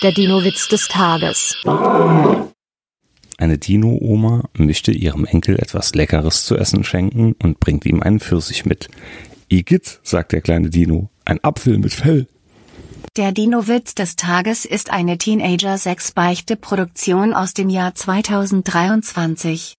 [0.00, 1.56] Der Dino-Witz des Tages.
[3.36, 8.64] Eine Dino-Oma möchte ihrem Enkel etwas Leckeres zu essen schenken und bringt ihm einen Pfirsich
[8.64, 8.86] mit.
[9.48, 12.28] Igitt, sagt der kleine Dino, ein Apfel mit Fell.
[13.16, 19.76] Der Dino-Witz des Tages ist eine Teenager-6-Beichte-Produktion aus dem Jahr 2023.